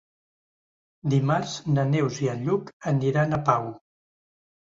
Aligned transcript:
Dimarts 1.13 1.51
na 1.75 1.83
Neus 1.91 2.17
i 2.27 2.31
en 2.33 2.41
Lluc 2.47 2.73
aniran 2.93 3.37
a 3.37 3.41
Pau. 3.51 3.67